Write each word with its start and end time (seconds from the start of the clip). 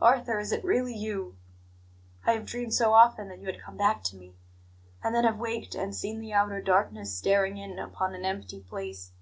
Arthur, 0.00 0.40
is 0.40 0.50
it 0.50 0.64
really 0.64 0.92
you? 0.92 1.36
I 2.26 2.32
have 2.32 2.44
dreamed 2.44 2.74
so 2.74 2.94
often 2.94 3.28
that 3.28 3.38
you 3.38 3.46
had 3.46 3.60
come 3.60 3.76
back 3.76 4.02
to 4.02 4.16
me; 4.16 4.34
and 5.04 5.14
then 5.14 5.22
have 5.22 5.38
waked 5.38 5.76
and 5.76 5.94
seen 5.94 6.18
the 6.18 6.32
outer 6.32 6.60
darkness 6.60 7.14
staring 7.16 7.58
in 7.58 7.78
upon 7.78 8.12
an 8.12 8.24
empty 8.24 8.58
place. 8.58 9.12